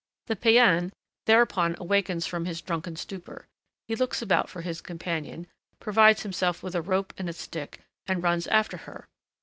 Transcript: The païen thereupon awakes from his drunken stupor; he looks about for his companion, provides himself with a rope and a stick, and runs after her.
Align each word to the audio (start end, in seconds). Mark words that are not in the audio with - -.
The 0.25 0.35
païen 0.35 0.91
thereupon 1.27 1.75
awakes 1.77 2.25
from 2.25 2.45
his 2.45 2.59
drunken 2.59 2.95
stupor; 2.95 3.45
he 3.87 3.95
looks 3.95 4.19
about 4.19 4.49
for 4.49 4.61
his 4.63 4.81
companion, 4.81 5.45
provides 5.79 6.23
himself 6.23 6.63
with 6.63 6.73
a 6.73 6.81
rope 6.81 7.13
and 7.19 7.29
a 7.29 7.33
stick, 7.33 7.81
and 8.07 8.23
runs 8.23 8.47
after 8.47 8.77
her. 8.77 9.07